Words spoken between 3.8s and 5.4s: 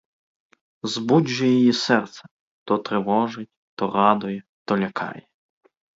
радує, то лякає.